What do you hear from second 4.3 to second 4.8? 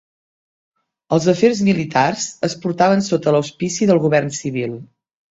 civil.